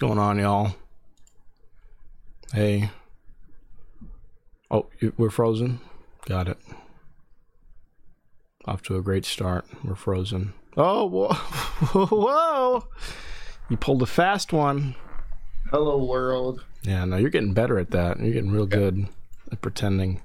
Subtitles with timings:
[0.00, 0.74] going on, y'all?
[2.54, 2.88] Hey.
[4.70, 4.86] Oh,
[5.18, 5.78] we're frozen?
[6.24, 6.56] Got it.
[8.64, 9.66] Off to a great start.
[9.84, 10.54] We're frozen.
[10.74, 11.34] Oh, whoa.
[12.06, 12.88] whoa.
[13.68, 14.94] You pulled a fast one.
[15.70, 16.64] Hello, world.
[16.82, 18.18] Yeah, no, you're getting better at that.
[18.20, 19.06] You're getting real good
[19.52, 20.22] at pretending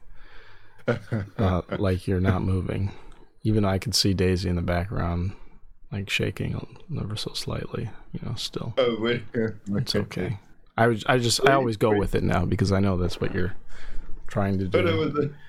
[0.88, 2.94] uh, like you're not moving.
[3.44, 5.34] Even I could see Daisy in the background,
[5.92, 6.66] like shaking
[6.98, 7.90] ever so slightly.
[8.22, 8.74] You know, still.
[8.78, 9.24] Oh, wait.
[9.34, 10.40] It's okay.
[10.78, 13.34] I was, I just, I always go with it now because I know that's what
[13.34, 13.56] you're
[14.28, 15.40] trying to do.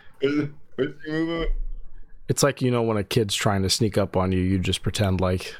[2.28, 4.82] It's like you know when a kid's trying to sneak up on you, you just
[4.82, 5.54] pretend like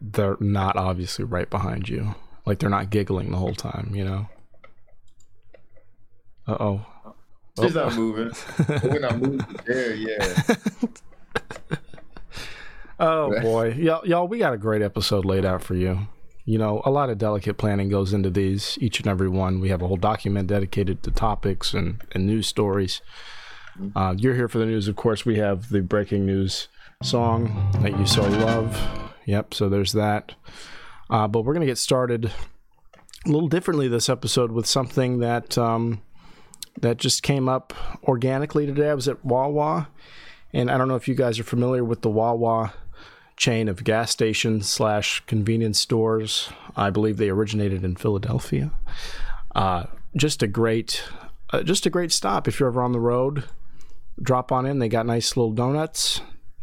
[0.00, 3.92] they're not obviously right behind you, like they're not giggling the whole time.
[3.94, 4.26] You know.
[6.46, 6.86] Uh oh.
[7.60, 7.84] She's oh.
[7.84, 8.32] not moving.
[8.82, 10.42] We're not moving there, yeah.
[13.02, 16.06] oh boy, y'all, y'all, we got a great episode laid out for you.
[16.44, 19.60] You know, a lot of delicate planning goes into these, each and every one.
[19.60, 23.00] We have a whole document dedicated to topics and, and news stories.
[23.78, 23.96] Mm-hmm.
[23.96, 25.24] Uh, you're here for the news, of course.
[25.24, 26.68] We have the breaking news
[27.02, 29.12] song that you so love.
[29.26, 30.34] Yep, so there's that.
[31.10, 32.32] Uh, but we're going to get started
[33.24, 36.02] a little differently this episode with something that um,
[36.80, 37.72] that just came up
[38.04, 38.90] organically today.
[38.90, 39.88] I was at Wawa,
[40.52, 42.74] and I don't know if you guys are familiar with the Wawa
[43.42, 46.50] chain of gas stations slash convenience stores.
[46.76, 48.70] I believe they originated in Philadelphia.
[49.52, 51.02] Uh, just a great,
[51.50, 53.42] uh, just a great stop if you're ever on the road.
[54.22, 54.78] Drop on in.
[54.78, 56.20] They got nice little donuts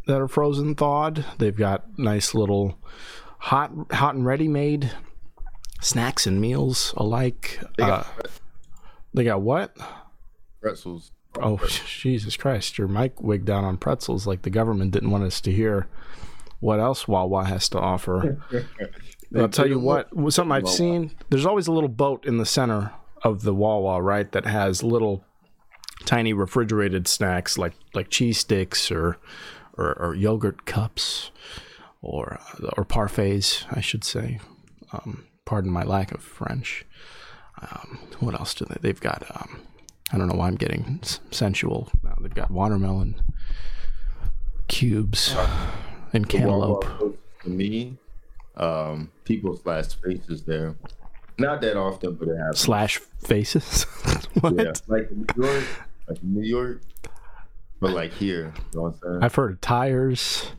[0.08, 1.26] that are frozen thawed.
[1.38, 2.80] They've got nice little
[3.40, 4.90] hot, hot and ready made
[5.82, 7.60] snacks and meals alike.
[7.76, 8.30] They got, uh,
[9.14, 9.76] they got what?
[10.62, 11.12] Pretzels.
[11.42, 12.78] Oh, Jesus Christ.
[12.78, 15.90] Your mic wigged down on pretzels like the government didn't want us to hear
[16.60, 18.42] what else Wawa has to offer.
[19.36, 22.92] I'll tell you what, something I've seen, there's always a little boat in the center
[23.24, 25.24] of the Wawa, right, that has little
[26.06, 29.18] tiny refrigerated snacks like like cheese sticks or
[29.78, 31.32] or, or yogurt cups
[32.02, 32.40] or
[32.78, 34.40] or parfaits, I should say.
[34.92, 36.86] Um, pardon my lack of French.
[37.62, 38.78] Um, what else do they?
[38.82, 39.24] They've got.
[39.30, 39.62] Um,
[40.12, 41.00] I don't know why I'm getting
[41.30, 42.16] sensual now.
[42.20, 43.22] They've got watermelon
[44.68, 45.36] cubes
[46.14, 46.86] and cantaloupe.
[47.44, 47.98] To me,
[48.58, 50.76] um, people slash faces there.
[51.38, 52.60] Not that often, but it happens.
[52.60, 53.84] Slash faces.
[54.42, 54.56] what?
[54.56, 55.64] Yeah, like New York,
[56.08, 56.82] like New York,
[57.80, 58.54] but like here.
[58.74, 60.52] You know what I'm I've heard of tires.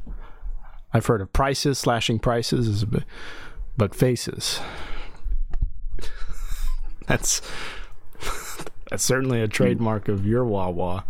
[0.92, 2.84] I've heard of prices slashing prices,
[3.76, 4.60] but faces.
[7.06, 7.42] That's
[8.90, 11.04] that's certainly a trademark of your Wawa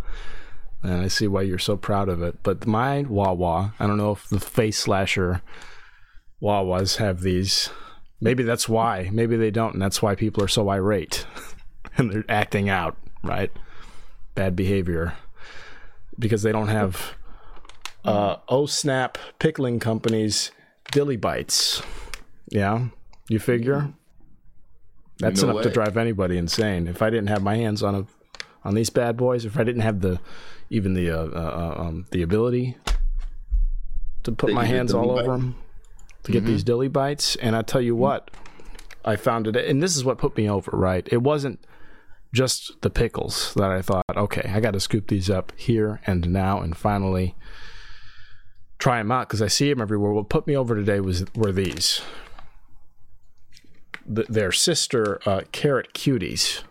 [0.83, 2.41] and I see why you're so proud of it.
[2.43, 5.41] But my Wawa, I don't know if the face slasher
[6.41, 7.69] Wawas have these.
[8.19, 9.09] Maybe that's why.
[9.11, 11.25] Maybe they don't, and that's why people are so irate
[11.97, 13.51] and they're acting out, right?
[14.35, 15.13] Bad behavior
[16.17, 17.15] because they don't have
[18.05, 20.51] uh, oh snap pickling companies
[20.91, 21.81] dilly bites.
[22.49, 22.87] Yeah,
[23.27, 23.93] you figure
[25.19, 25.63] that's no enough way.
[25.63, 26.87] to drive anybody insane.
[26.87, 28.05] If I didn't have my hands on a
[28.63, 30.19] on these bad boys, if I didn't have the
[30.71, 32.77] even the uh, uh, uh, um, the ability
[34.23, 35.55] to put my hands all over them
[36.23, 36.53] to get mm-hmm.
[36.53, 37.35] these dilly bites.
[37.35, 38.01] And I tell you mm-hmm.
[38.01, 38.31] what,
[39.03, 40.71] I found it, and this is what put me over.
[40.71, 41.59] Right, it wasn't
[42.33, 46.29] just the pickles that I thought, okay, I got to scoop these up here and
[46.29, 47.35] now, and finally
[48.79, 50.13] try them out because I see them everywhere.
[50.13, 52.01] What put me over today was were these.
[54.07, 56.63] The, their sister uh, carrot cuties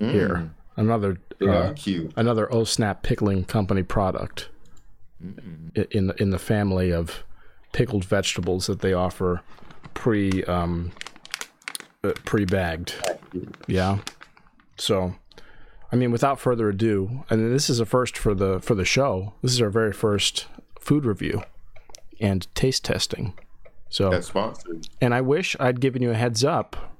[0.00, 0.10] mm.
[0.10, 0.50] here
[0.80, 1.74] another uh,
[2.16, 4.48] another O Snap pickling company product
[5.22, 5.80] mm-hmm.
[5.90, 7.22] in the in the family of
[7.72, 9.42] pickled vegetables that they offer
[9.94, 10.92] pre um,
[12.02, 12.94] uh, pre bagged.
[13.66, 13.98] Yeah.
[14.76, 15.14] So,
[15.92, 19.34] I mean, without further ado, and this is a first for the for the show.
[19.42, 20.46] This is our very first
[20.80, 21.42] food review
[22.20, 23.34] and taste testing.
[23.90, 24.88] So that's sponsored.
[25.00, 26.94] And I wish I'd given you a heads up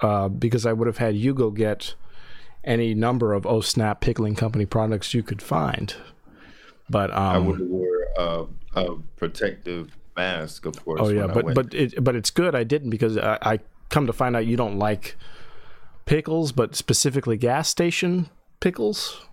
[0.00, 1.94] uh, because I would have had you go get
[2.64, 5.94] any number of Oh Snap Pickling Company products you could find.
[6.88, 11.00] But um, I would wear a, a protective mask, of course.
[11.02, 13.58] Oh yeah, but but it, but it's good I didn't because I, I
[13.88, 15.16] come to find out you don't like
[16.04, 18.28] pickles, but specifically gas station
[18.60, 19.26] pickles.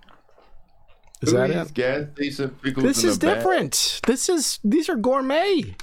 [1.21, 1.73] Is Who that it?
[1.73, 2.83] Gas station pickles.
[2.83, 3.99] This is different.
[4.01, 4.07] Bag?
[4.11, 5.75] This is these are gourmet.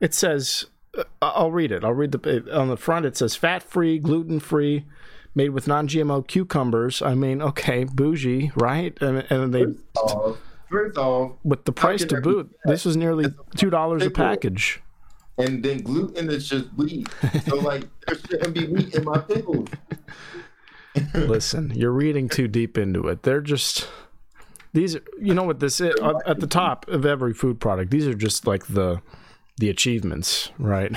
[0.00, 0.66] It says,
[0.96, 1.84] uh, I'll read it.
[1.84, 3.06] I'll read the on the front.
[3.06, 4.84] It says fat free, gluten free,
[5.34, 7.00] made with non-GMO cucumbers.
[7.02, 8.96] I mean, okay, bougie, right?
[9.00, 9.64] And, and they.
[9.64, 10.38] First off,
[10.70, 13.26] first off, with the price to boot, this was nearly
[13.56, 14.80] two dollars a package.
[15.38, 17.08] and then gluten is just wheat.
[17.46, 19.68] So like there shouldn't be wheat in my pickles.
[21.14, 23.22] Listen, you're reading too deep into it.
[23.22, 23.88] They're just
[24.74, 24.96] these.
[25.18, 25.94] You know what this is
[26.26, 27.90] at the top of every food product.
[27.90, 29.00] These are just like the
[29.58, 30.92] the achievements, right,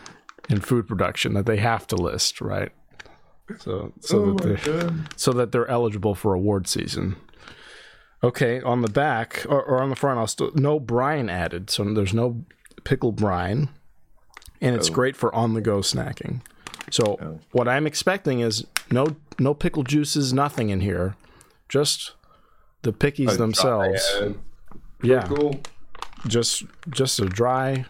[0.48, 2.70] in food production that they have to list, right.
[3.60, 7.16] So so Oh that they so that they're eligible for award season.
[8.24, 11.82] Okay, on the back or, or on the front, I'll still no brine added, so
[11.84, 12.44] there's no
[12.84, 13.68] pickled brine,
[14.60, 14.92] and it's Oh.
[14.92, 16.40] great for on-the-go snacking.
[16.90, 17.40] So Oh.
[17.50, 21.16] what I'm expecting is no no pickle juices, nothing in here,
[21.68, 22.12] just
[22.82, 24.22] the pickies themselves.
[25.02, 25.60] Yeah, pickle.
[26.28, 27.86] just just a dry,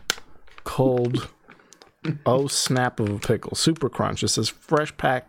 [0.64, 1.28] cold,
[2.26, 4.22] oh snap of a pickle, super crunch.
[4.22, 5.28] It says fresh pack,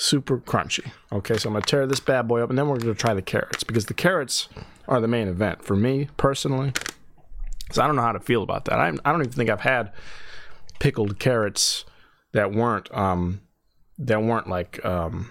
[0.00, 0.90] super crunchy.
[1.12, 3.22] Okay, so I'm gonna tear this bad boy up, and then we're gonna try the
[3.22, 4.48] carrots because the carrots
[4.86, 6.72] are the main event for me personally.
[7.72, 8.78] So I don't know how to feel about that.
[8.78, 9.92] I I don't even think I've had
[10.78, 11.84] pickled carrots
[12.32, 13.40] that weren't um
[13.98, 15.30] that weren't like um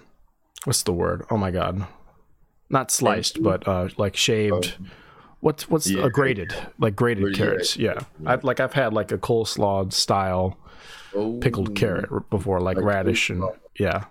[0.66, 1.26] what's the word?
[1.32, 1.88] Oh my god,
[2.70, 4.76] not sliced, but uh like shaved.
[5.40, 6.04] What's what's Yeah.
[6.06, 7.46] a grated like grated Grated, yeah.
[7.46, 7.78] carrots?
[7.78, 10.58] Yeah, I've like I've had like a coleslaw style
[11.16, 13.44] Oh, pickled carrot before, like, Like radish and
[13.80, 14.04] yeah,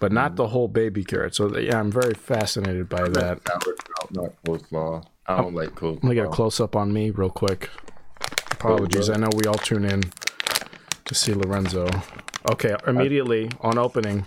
[0.00, 1.34] but not the whole baby carrot.
[1.34, 3.40] So yeah, I'm very fascinated by that.
[3.46, 5.04] Sauerkraut, not coleslaw.
[5.26, 6.02] I don't like coleslaw.
[6.02, 7.70] Let me get a close up on me real quick.
[8.52, 10.02] Apologies, I know we all tune in
[11.04, 11.88] to see Lorenzo.
[12.50, 14.26] Okay, immediately on opening,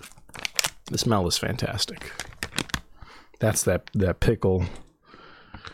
[0.86, 2.12] the smell is fantastic.
[3.40, 4.64] That's that that pickle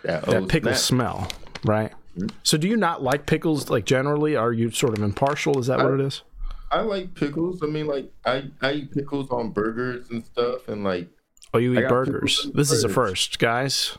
[0.02, 0.80] that oh, that pickle snap.
[0.80, 1.28] smell,
[1.64, 1.92] right?
[2.16, 2.28] Hmm?
[2.42, 4.36] So do you not like pickles like generally?
[4.36, 5.58] Are you sort of impartial?
[5.58, 6.22] Is that what it is?
[6.70, 7.62] I like pickles.
[7.62, 11.08] I mean, like I I eat pickles on burgers and stuff, and like
[11.54, 12.36] Oh, you eat burgers.
[12.36, 13.96] pickles in the This is a first, guys.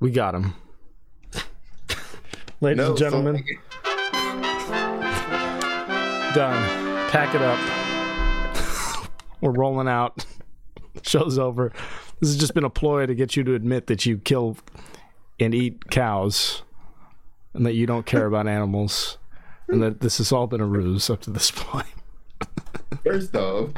[0.00, 0.54] We got him.
[2.60, 3.44] Ladies no and gentlemen,
[3.82, 3.88] so-
[6.34, 7.08] done.
[7.10, 7.58] Pack it up.
[9.40, 10.24] We're rolling out.
[11.02, 11.72] Show's over.
[12.20, 14.56] This has just been a ploy to get you to admit that you kill
[15.40, 16.62] and eat cows
[17.54, 19.16] and that you don't care about animals
[19.68, 21.86] and that this has all been a ruse up to this point.
[23.04, 23.72] first off,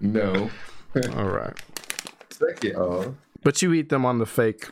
[0.00, 0.50] no.
[1.16, 1.54] All right.
[2.30, 3.06] Second off,
[3.42, 4.68] But you eat them on the fake,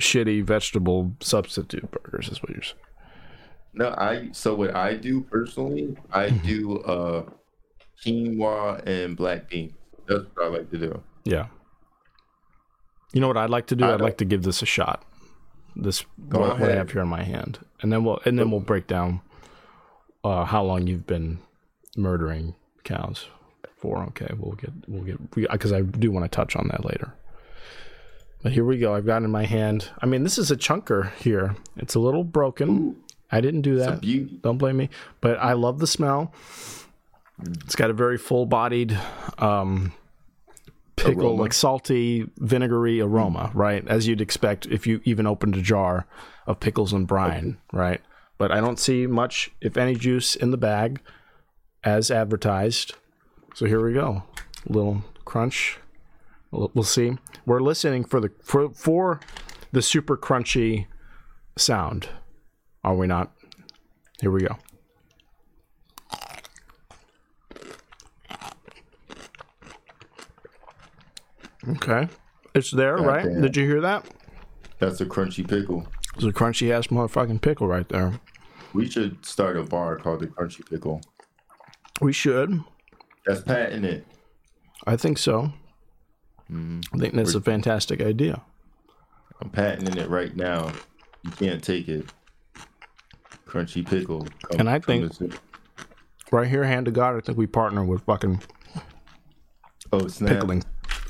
[0.00, 2.76] shitty vegetable substitute burgers, is what you're saying.
[3.74, 3.88] no.
[3.96, 6.46] I so what I do personally, I Mm-hmm.
[6.46, 7.24] do uh
[8.04, 9.72] quinoa and black beans.
[10.06, 11.02] That's what I like to do.
[11.24, 11.46] Yeah.
[13.12, 13.84] You know what I'd like to do?
[13.84, 15.04] I I'd don't- like to give this a shot.
[15.76, 18.50] This Go what, what I have here in my hand, and then we'll and then
[18.50, 19.20] we'll break down
[20.24, 21.38] uh, how long you've been
[21.96, 23.26] murdering cows
[23.76, 24.02] for.
[24.08, 27.14] Okay, we'll get we'll get because I do want to touch on that later.
[28.42, 28.94] But here we go.
[28.94, 29.90] I've got in my hand.
[30.00, 31.56] I mean, this is a chunker here.
[31.76, 32.96] It's a little broken.
[33.30, 34.00] I didn't do that.
[34.42, 34.88] Don't blame me.
[35.20, 36.32] But I love the smell.
[37.64, 38.98] It's got a very full bodied
[39.38, 39.92] um,
[41.04, 41.42] pickle, Aroma.
[41.42, 43.86] like salty, vinegary aroma, right?
[43.88, 46.06] As you'd expect if you even opened a jar
[46.46, 48.00] of pickles and brine, right?
[48.38, 51.00] But I don't see much, if any, juice in the bag
[51.84, 52.94] as advertised.
[53.54, 54.22] So here we go.
[54.66, 55.78] little crunch.
[56.50, 57.16] We'll, we'll see.
[57.46, 59.20] We're listening for the for, for
[59.72, 60.86] the super crunchy
[61.56, 62.08] sound.
[62.82, 63.32] Are we not?
[64.20, 64.56] Here we go.
[71.68, 72.08] Okay.
[72.54, 73.24] It's there, right?
[73.26, 73.42] damn.
[73.42, 74.04] Did you hear that?
[74.78, 75.86] That's a crunchy pickle.
[76.16, 78.18] It's a crunchy ass motherfucking pickle right there.
[78.72, 81.00] We should start a bar called the Crunchy Pickle.
[82.00, 82.62] We should.
[83.26, 84.04] That's patented.
[84.86, 85.52] I think so.
[86.50, 86.80] Mm-hmm.
[86.94, 88.40] I think that's a fantastic idea.
[89.40, 90.72] I'm patenting it right now.
[91.24, 92.06] You can't take it.
[93.46, 94.20] Crunchy pickle.
[94.48, 95.12] Come- And I think-
[96.32, 98.40] Right here, hand to God, I think we partner with fucking
[99.92, 100.30] Oh snap!
[100.30, 100.62] pickling.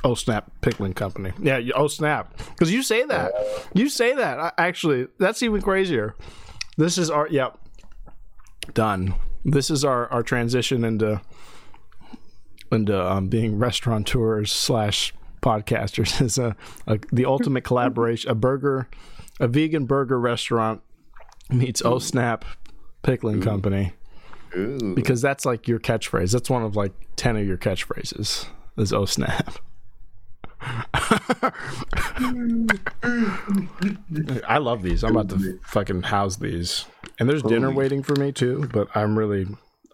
[0.03, 1.33] Oh snap, pickling company.
[1.41, 2.37] Yeah, oh snap.
[2.51, 3.33] Because you say that.
[3.75, 4.39] You say that.
[4.39, 6.17] I, actually, that's even crazier.
[6.77, 7.59] This is our yep.
[8.73, 9.15] Done.
[9.45, 11.21] This is our our transition into
[12.73, 16.21] into um, being restaurateurs slash podcasters.
[16.23, 18.31] Is a, a the ultimate collaboration.
[18.31, 18.89] A burger,
[19.39, 20.83] a vegan burger restaurant
[21.51, 22.45] meets Oh snap
[23.03, 23.95] pickling company
[24.57, 24.95] Ooh.
[24.95, 26.33] because that's like your catchphrase.
[26.33, 28.47] That's one of like ten of your catchphrases.
[28.77, 29.59] Is oh snap.
[34.49, 35.03] I love these.
[35.03, 36.85] I'm about to fucking house these.
[37.19, 39.47] And there's dinner waiting for me too, but I'm really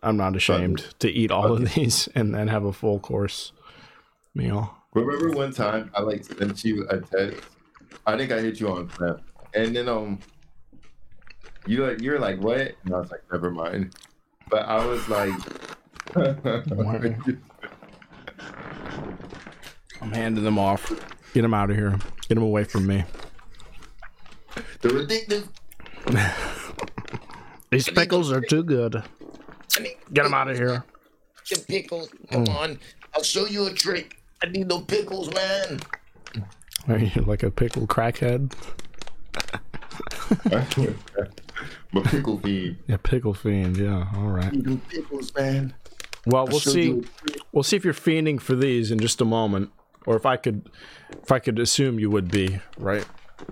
[0.03, 3.53] I'm not ashamed to eat all of these and then have a full course
[4.35, 4.75] meal.
[4.95, 7.43] Remember one time I like sent you a text?
[8.07, 9.21] I think I hit you on Snap,
[9.55, 10.19] and then um,
[11.67, 12.77] You like you're like what?
[12.85, 13.95] And I was like, never mind.
[14.49, 15.35] But I was like,
[20.17, 20.91] handing them off.
[21.35, 21.99] Get them out of here.
[22.29, 23.05] Get them away from me.
[24.81, 25.47] They're ridiculous.
[27.71, 29.03] These pickles are too good.
[30.13, 30.85] Get them out of here.
[31.45, 32.09] Some pickles.
[32.31, 32.57] Come mm.
[32.57, 32.79] on.
[33.15, 34.19] I'll show you a trick.
[34.43, 35.81] I need no pickles, man.
[36.89, 38.53] Are you like a pickle crackhead?
[41.93, 42.77] but pickle feed.
[42.87, 43.77] Yeah, pickle fiend.
[43.77, 44.53] Yeah, all right.
[44.53, 45.75] Need no pickles, man.
[46.27, 47.03] Well, we'll see.
[47.53, 49.71] We'll see if you're fiending for these in just a moment,
[50.07, 50.71] or if I could,
[51.23, 53.05] if I could assume you would be right,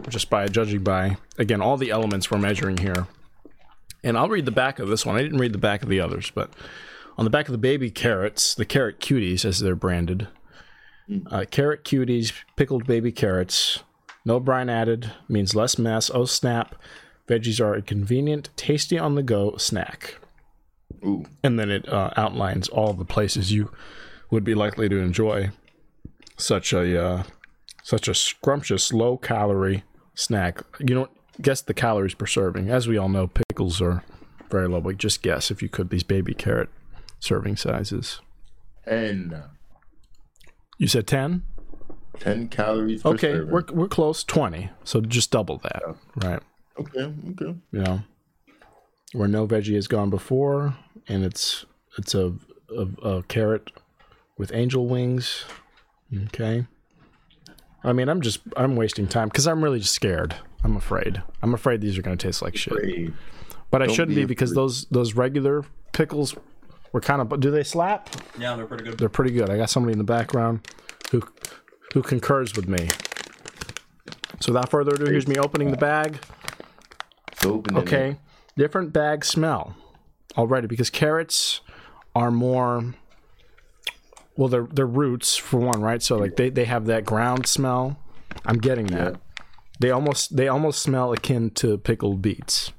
[0.09, 3.07] just by judging by again all the elements we're measuring here.
[4.03, 5.17] And I'll read the back of this one.
[5.17, 6.51] I didn't read the back of the others, but
[7.17, 10.29] on the back of the baby carrots, the carrot cuties as they're branded,
[11.31, 13.83] uh, carrot cuties, pickled baby carrots,
[14.25, 16.11] no brine added means less mess.
[16.13, 16.75] Oh snap!
[17.29, 20.17] Veggies are a convenient, tasty on the go snack
[21.05, 23.71] Ooh, and then it uh, outlines all the places you
[24.31, 25.51] would be likely to enjoy
[26.37, 27.23] such a uh,
[27.83, 30.61] such a scrumptious low calorie snack.
[30.81, 31.11] You don't
[31.41, 32.71] guess the calories per serving.
[32.71, 34.05] As we all know, pickles are
[34.51, 34.81] very low.
[34.81, 36.69] But just guess if you could these baby carrot
[37.21, 38.21] serving sizes.
[38.85, 39.43] Ten.
[40.79, 41.43] You said ten.
[42.21, 43.03] ten calories.
[43.03, 43.51] Per Okay, serving.
[43.53, 44.25] we're we're close.
[44.25, 44.71] Twenty.
[44.85, 45.83] So just double that.
[46.17, 46.43] Right.
[46.79, 47.13] okay.
[47.31, 47.55] Okay.
[47.73, 48.03] you know,
[49.13, 50.77] where no veggie has gone before,
[51.09, 51.65] and it's
[51.97, 52.35] it's a
[52.77, 53.71] a, a carrot
[54.37, 55.45] with angel wings.
[56.27, 56.67] Okay.
[57.83, 60.35] I mean, I'm just I'm wasting time because I'm really just scared.
[60.63, 61.23] I'm afraid.
[61.43, 62.73] I'm afraid these are going to taste like shit.
[62.73, 63.13] Great.
[63.71, 66.35] But I Don't shouldn't be be because those those regular pickles
[66.93, 67.41] were kind of.
[67.41, 68.09] Do they slap?
[68.39, 68.99] Yeah, they're pretty good.
[68.99, 69.51] They're pretty good.
[69.51, 70.67] I got somebody in the background
[71.11, 71.23] who
[71.93, 72.89] who concurs with me.
[74.41, 76.19] So without further ado, here's me opening the bag.
[77.45, 77.81] Open it.
[77.81, 78.17] Okay.
[78.57, 79.77] Different bag smell
[80.37, 81.61] already because carrots
[82.15, 82.95] are more
[84.37, 86.03] well they're they're roots for one, right?
[86.03, 87.99] So like they, they have that ground smell.
[88.45, 89.13] I'm getting that.
[89.13, 89.19] Yeah.
[89.81, 92.73] They almost they almost smell akin to pickled beets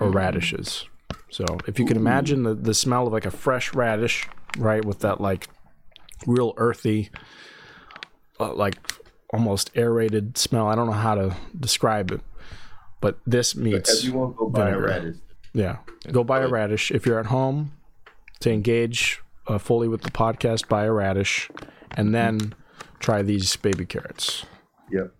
[0.00, 0.84] or radishes.
[1.30, 4.26] So if you can imagine the, the smell of like a fresh radish,
[4.56, 5.48] right, with that like
[6.26, 7.10] real earthy
[8.40, 8.76] uh, like
[9.30, 10.68] almost aerated smell.
[10.68, 12.20] I don't know how to describe it.
[13.00, 15.16] But this meets Everyone go buy a radish.
[15.52, 15.78] yeah.
[16.10, 16.90] Go buy a radish.
[16.90, 17.72] If you're at home
[18.40, 21.50] to engage uh, fully with the podcast, buy a radish
[21.92, 22.54] and then
[22.98, 24.44] try these baby carrots.
[24.90, 25.12] Yep.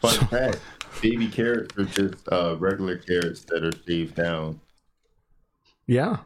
[0.00, 0.60] Fun fact:
[1.02, 4.60] baby carrots are just uh, regular carrots that are shaved down.
[5.86, 6.18] Yeah.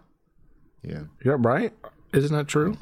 [0.83, 1.05] Yeah.
[1.25, 1.73] Yeah, right?
[2.13, 2.77] Isn't that true?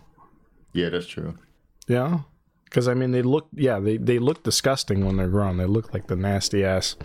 [0.72, 1.38] Yeah, that's true.
[1.86, 2.20] Yeah.
[2.64, 5.58] Because, I mean, they look, yeah, they, they look disgusting when they're grown.
[5.58, 6.96] They look like the nasty ass,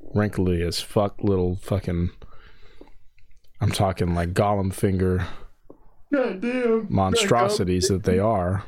[0.00, 2.10] wrinkly as fuck little fucking,
[3.60, 5.26] I'm talking like Gollum finger
[6.14, 6.86] God damn.
[6.88, 8.64] monstrosities that they are.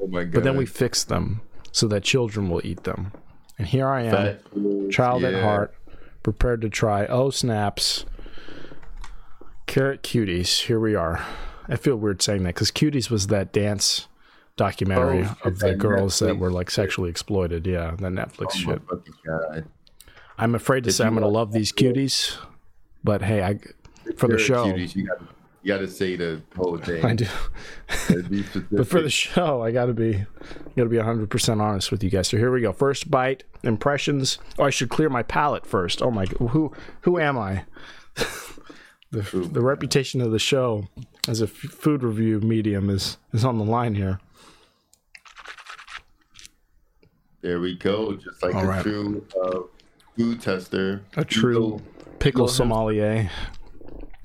[0.00, 0.32] Oh my god.
[0.34, 1.40] But then we fix them
[1.72, 3.12] so that children will eat them.
[3.58, 5.74] And here I am, Fat foods, child at heart,
[6.22, 7.06] prepared to try.
[7.06, 8.04] Oh, snaps.
[9.66, 10.62] Carrot Cuties.
[10.66, 11.24] Here we are.
[11.68, 14.06] I feel weird saying that because Cuties was that dance
[14.56, 17.66] documentary Oh, of the that girls that were like sexually exploited.
[17.66, 18.82] Yeah, the Netflix Oh my shit.
[19.26, 19.64] god.
[20.38, 22.36] I'm afraid to Did say I'm going to watch love these cuties,
[23.02, 23.58] but hey, I
[24.16, 25.18] for the Carrot show, cuties, you got
[25.66, 27.04] you got to say the whole thing.
[27.04, 27.26] I do.
[28.30, 30.24] Be But for the show, I gotta be,
[30.76, 32.28] gotta be hundred percent honest with you guys.
[32.28, 32.72] So here we go.
[32.72, 34.38] First bite, impressions.
[34.60, 36.02] Oh, I should clear my palate first.
[36.02, 37.64] Oh my, who, who am I?
[39.10, 40.86] the, the reputation of the show
[41.26, 44.20] as a f- food review medium is is on the line here.
[47.40, 48.14] there we go.
[48.14, 48.82] Just like All a right.
[48.84, 49.60] true uh,
[50.16, 51.02] food tester.
[51.16, 51.82] A true
[52.20, 53.28] pickle sommelier.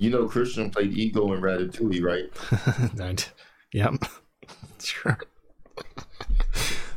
[0.02, 3.00] You know, Christian played Ego in Ratatouille, right?
[3.00, 3.24] And-
[3.72, 3.94] yep,
[4.82, 5.16] sure.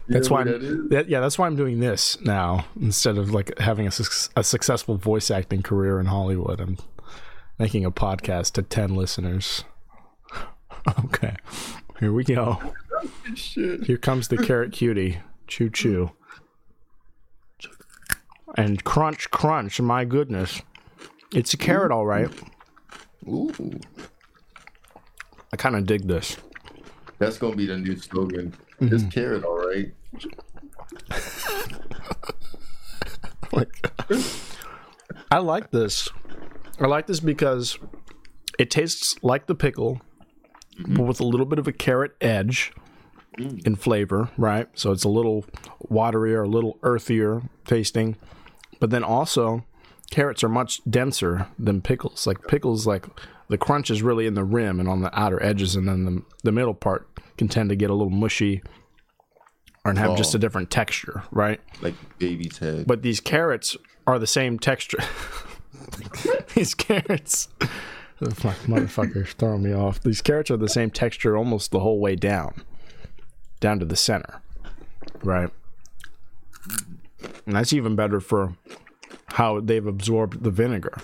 [0.08, 3.58] That's why I'm, that that, yeah, that's why I'm doing this now instead of like
[3.60, 6.60] having a, suc- a successful voice acting career in Hollywood.
[6.60, 6.78] I'm
[7.60, 9.64] making a podcast to 10 listeners.
[11.06, 11.36] okay.
[12.00, 12.74] Here we go.
[13.36, 13.84] Shit.
[13.84, 15.20] Here comes the carrot cutie.
[15.48, 16.12] Choo choo.
[18.58, 20.64] And crunch crunch, my goodness.
[21.34, 22.30] It's a carrot all right.
[23.28, 23.52] Ooh,
[25.52, 26.38] I kind of dig this.
[27.18, 28.54] that's gonna be the new slogan.
[28.82, 28.88] Mm-hmm.
[28.90, 29.92] This carrot, all right.
[35.32, 36.10] I like this.
[36.80, 37.80] I like this because
[38.60, 40.02] it tastes like the pickle,
[40.88, 42.72] but with a little bit of a carrot edge
[43.38, 44.68] in flavor, right?
[44.76, 45.46] So it's a little
[45.90, 48.18] waterier, a little earthier tasting,
[48.80, 49.66] but then also
[50.16, 52.26] carrots are much denser than pickles.
[52.26, 53.06] Like pickles, like
[53.50, 56.22] the crunch is really in the rim and on the outer edges, and then the
[56.44, 57.06] the middle part
[57.38, 58.64] can tend to get a little mushy
[59.84, 60.40] or and have just a Oh.
[60.40, 61.60] different texture, right?
[61.82, 62.88] Like baby's head.
[62.88, 63.76] But these carrots
[64.08, 65.00] are the same texture.
[66.56, 67.50] these carrots,
[68.20, 70.02] the fuck motherfucker's throwing me off.
[70.02, 72.64] These carrots are the same texture almost the whole way down,
[73.60, 74.42] down to the center,
[75.24, 75.50] right?
[77.46, 78.56] And that's even better for
[79.28, 80.98] how they've absorbed the vinegar,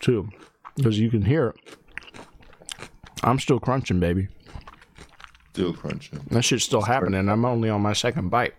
[0.00, 0.28] too,
[0.76, 1.76] because you can hear it.
[3.22, 4.28] I'm still crunching, baby.
[5.52, 6.20] Still crunching.
[6.30, 7.28] That shit's still happening.
[7.28, 8.54] I'm only on my second bite.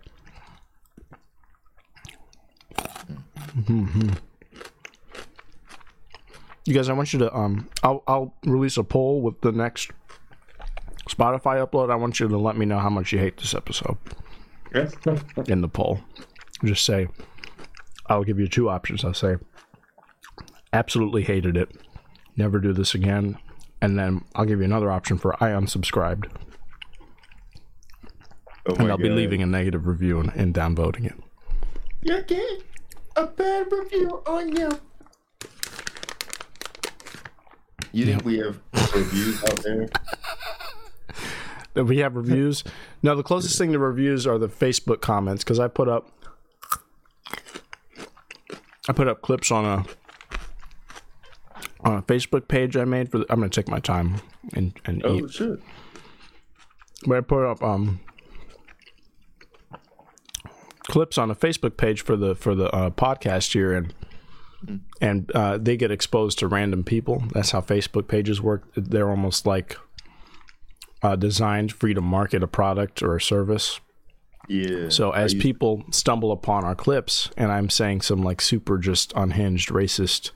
[3.56, 4.16] Mhm.
[6.64, 9.90] You guys, I want you to um, I'll I'll release a poll with the next
[11.08, 11.90] Spotify upload.
[11.90, 13.96] I want you to let me know how much you hate this episode
[15.46, 16.00] in the poll.
[16.64, 17.06] Just say,
[18.08, 19.04] I'll give you two options.
[19.04, 19.36] I'll say,
[20.72, 21.70] absolutely hated it,
[22.36, 23.38] never do this again,
[23.80, 26.30] and then I'll give you another option for I unsubscribed
[28.68, 31.14] Oh and I'll be leaving a negative review and, and downvoting it.
[32.02, 32.24] You're
[33.16, 34.70] a bad review on you.
[37.92, 38.60] You think we have
[38.94, 39.88] reviews out there?
[41.74, 42.64] That we have reviews.
[43.02, 46.10] No, the closest thing to reviews are the Facebook comments because I put up,
[48.88, 49.84] I put up clips on a
[51.80, 53.18] on a Facebook page I made for.
[53.18, 54.20] The, I'm gonna take my time
[54.54, 55.04] and and eat.
[55.04, 55.60] Oh shit.
[57.06, 58.00] But I put up um
[60.88, 63.94] clips on a Facebook page for the for the uh, podcast here, and
[65.00, 67.22] and uh, they get exposed to random people.
[67.32, 68.64] That's how Facebook pages work.
[68.74, 69.76] They're almost like
[71.02, 73.80] uh, designed for you to market a product or a service.
[74.48, 74.88] Yeah.
[74.88, 79.12] So as used- people stumble upon our clips, and I'm saying some like super just
[79.16, 80.30] unhinged, racist,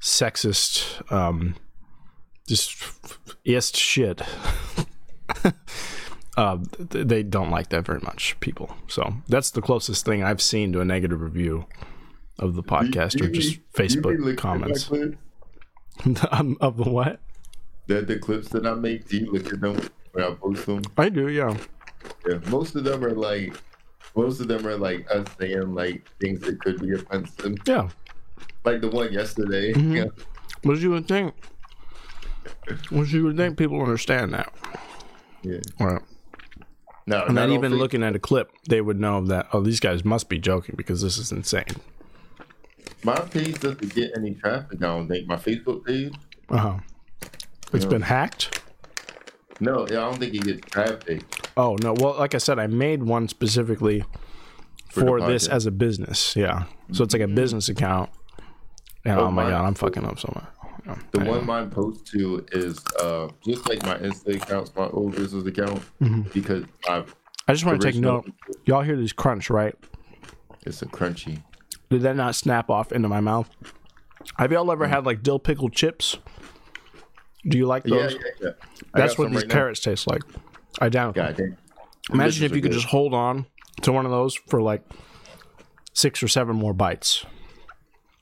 [0.00, 1.56] sexist, um,
[2.46, 2.76] just
[3.44, 4.22] ist shit.
[6.36, 8.74] uh, they don't like that very much, people.
[8.88, 11.66] So that's the closest thing I've seen to a negative review
[12.38, 14.90] of the podcast, You or just you Facebook my comments?
[16.30, 17.20] Um, of the what?
[17.86, 19.78] The, the clips that I make, do you look at them
[20.12, 20.80] when I post them?
[20.96, 21.54] I do, yeah.
[22.28, 22.38] Yeah.
[22.48, 23.54] Most of them are like,
[24.16, 27.56] most of them are like us saying like things that could be offensive.
[27.66, 27.88] Yeah.
[28.64, 29.72] Like the one yesterday.
[29.72, 29.96] Mhm.
[29.96, 30.04] Yeah.
[30.62, 31.34] What did you would think?
[32.90, 34.52] What you would think people understand that?
[35.42, 35.58] Yeah.
[35.78, 36.02] Right.
[37.06, 39.80] No, And not then even looking at a clip, they would know that oh, these
[39.80, 41.64] guys must be joking because this is insane.
[43.02, 44.78] My page doesn't get any traffic.
[44.82, 46.12] I don't think my Facebook page.
[46.50, 46.78] Uh huh.
[47.72, 47.90] It's Yeah.
[47.90, 48.59] been hacked.
[49.60, 51.22] No, I don't think it gets traffic.
[51.56, 51.94] Oh no!
[51.98, 54.04] Well, like I said, I made one specifically
[54.88, 55.52] For the for, this podcast.
[55.52, 56.34] as a business.
[56.36, 58.10] Yeah, so it's like a business account.
[59.04, 60.44] And oh, Oh, my mine- god, I'm fucking up so much.
[60.86, 61.44] Yeah, The I one know.
[61.44, 66.32] mine posts to is uh just like my Insta account, my old business account, Mhm.
[66.32, 67.04] because my
[67.48, 68.32] I just want to take original- note.
[68.66, 69.74] Y'all hear these crunch, right?
[70.66, 71.42] It's a crunchy.
[71.90, 73.48] Did that not snap off into my mouth?
[74.38, 74.72] Have y'all Mm.
[74.72, 76.18] ever had like dill pickled chips?
[77.48, 78.14] Do you like those?
[78.14, 78.50] yeah, yeah.
[78.94, 79.54] I That's what these right now.
[79.54, 80.22] carrots taste like.
[80.78, 81.56] God damn.
[82.12, 83.46] Imagine if you could are just hold on
[83.82, 84.82] to one of those for like
[85.92, 87.24] six or seven more bites.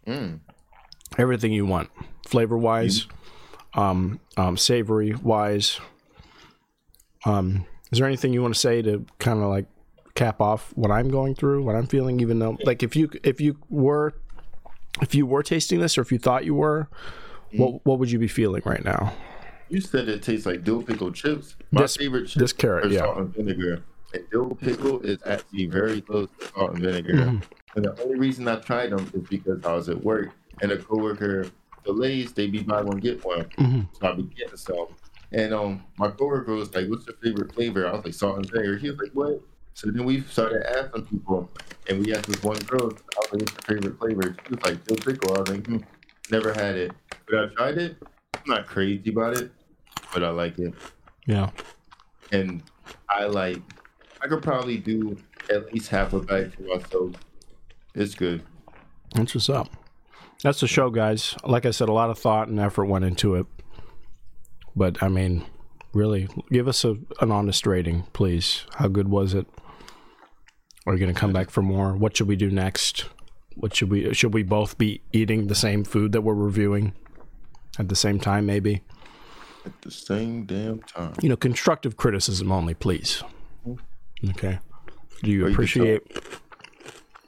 [0.06, 0.40] Mm.
[1.18, 1.90] Everything you want,
[2.26, 3.06] flavor wise,
[3.74, 5.80] um, um, savory wise.
[7.24, 9.66] Um, is there anything you want to say to kind of like
[10.14, 12.20] cap off what I'm going through, what I'm feeling?
[12.20, 14.14] Even though, like, if you if you were
[15.02, 17.27] if you were tasting this, or if you thought you were, Mm.
[17.56, 19.12] What what would you be feeling right now?
[19.68, 21.56] You said it tastes like dill pickle chips.
[21.70, 23.00] My This- favorite chips this carrot, are yeah.
[23.00, 23.82] salt and vinegar.
[24.14, 27.12] And dill pickle is actually very close to salt and vinegar.
[27.14, 27.42] Mhm.
[27.76, 30.30] And the only reason I tried them is because I was at work
[30.62, 31.46] and a coworker,
[31.84, 33.44] the Lays, they be buy one get one.
[33.58, 33.86] Mhm.
[34.00, 34.86] So I be getting some.
[35.32, 38.50] And um, my coworker was like, "What's your favorite flavor?" I was like, "Salt and
[38.50, 39.42] vinegar." He was like, "What?"
[39.74, 41.50] So then we started asking people,
[41.88, 44.64] and we asked this one girl, I was like, "What's your favorite flavor?" She was
[44.64, 45.76] like, "Dill pickle." I was like, hmm,
[46.30, 46.92] "Never had it,
[47.28, 47.96] but I tried it.
[48.34, 49.50] I'm not crazy about it,
[50.12, 50.74] but I like it."
[51.26, 51.50] Yeah,
[52.32, 52.62] and
[53.08, 53.60] I like
[54.20, 55.16] I could probably do
[55.50, 57.12] at least half a bite for myself.
[57.94, 58.42] It's good.
[59.12, 59.68] that's what's up.
[60.42, 61.34] That's the show, guys.
[61.44, 63.46] Like I said, a lot of thought and effort went into it.
[64.76, 65.44] But I mean,
[65.92, 68.64] really, give us a, an honest rating, please.
[68.74, 69.46] How good was it?
[70.86, 71.94] Are you going to come back for more?
[71.94, 73.06] What should we do next?
[73.58, 76.92] What should we should we both be eating the same food that we're reviewing
[77.78, 78.46] at the same time?
[78.46, 78.82] Maybe
[79.66, 81.12] At the same damn time.
[81.20, 83.22] you know, constructive criticism only, please.
[83.66, 84.30] Mm-hmm.
[84.30, 84.58] Okay.
[85.22, 86.22] Do you Or you could tell- appreciate?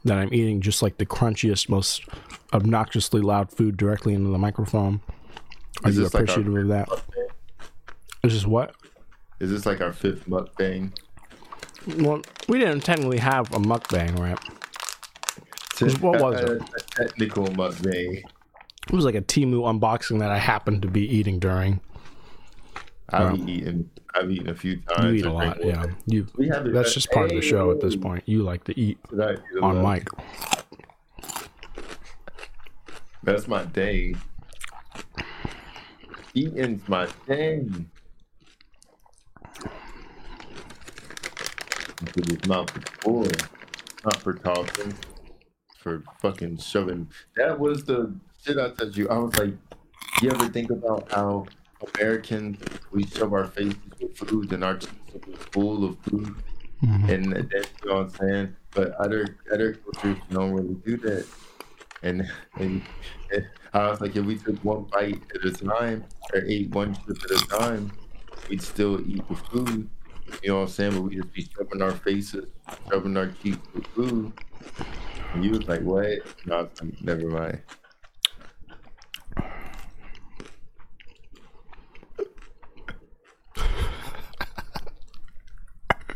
[0.04, 2.02] that I'm eating just like the crunchiest, most
[2.54, 5.02] obnoxiously loud food directly into the microphone?
[5.84, 6.88] Are Is you this like appreciative of that?
[8.22, 8.74] this It's what?
[9.40, 10.96] Is this like our fifth mukbang?
[11.98, 14.38] Well, we didn't technically have a mukbang, right?
[15.80, 16.48] What was it?
[16.48, 18.22] A, a technical mukbang.
[18.86, 21.80] It was like a Temu unboxing that I happened to be eating during.
[23.10, 23.46] I've Wow.
[23.46, 23.90] eaten.
[24.14, 25.04] I've eaten a few times.
[25.04, 25.86] You eat a lot, yeah.
[26.06, 26.26] You.
[26.36, 28.24] We have That's just part of the show at this point.
[28.26, 30.08] You like to eat Did I eat a on mic.
[33.22, 34.14] That's my day.
[36.34, 37.90] Eating's my thing.
[42.14, 43.26] His mouth is full.
[44.04, 44.94] Not for talking.
[45.80, 47.08] For fucking shoving.
[47.36, 48.14] That was the
[48.44, 49.08] shit I told you.
[49.08, 49.54] I was like,
[50.20, 51.46] you ever think about how
[51.96, 52.58] Americans
[52.90, 56.34] we shove our faces with food and our are full of food?
[56.84, 57.10] Mm-hmm.
[57.10, 58.56] And that's you know what I'm saying.
[58.72, 61.26] But other other cultures don't really do that.
[62.02, 62.82] And and,
[63.32, 66.94] and I was like, if we took one bite at a time or ate one
[66.94, 67.90] chip at a time,
[68.50, 69.88] we'd still eat the food.
[70.42, 70.92] You know what I'm saying?
[70.92, 72.46] But we just be shoving our faces,
[72.90, 74.32] shoving our cheeks with food.
[75.32, 76.18] And you was like, what?
[76.46, 77.62] No, I was like, never mind.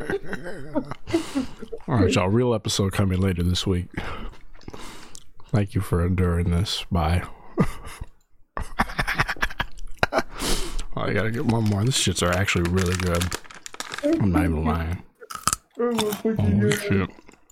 [1.87, 2.29] All right, y'all.
[2.29, 3.87] Real episode coming later this week.
[5.49, 6.85] Thank you for enduring this.
[6.91, 7.23] Bye.
[10.13, 10.23] oh,
[10.97, 11.85] I gotta get one more.
[11.85, 13.25] These shits are actually really good.
[14.05, 15.03] I'm not even lying.
[15.79, 17.11] Oh, Holy shit.